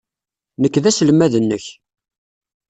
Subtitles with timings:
[0.61, 1.65] Nekk d aselmad-nnek.